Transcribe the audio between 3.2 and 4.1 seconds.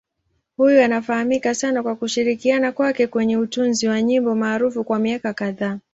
utunzi wa